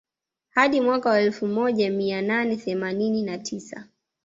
[0.49, 3.87] Hadi mwaka wa elfu moja mia nane themanini na tisa